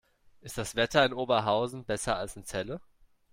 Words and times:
Ist 0.39 0.57
das 0.57 0.75
Wetter 0.75 1.05
in 1.05 1.13
Oberhausen 1.13 1.85
besser 1.85 2.15
als 2.15 2.35
in 2.35 2.43
Celle? 2.43 2.81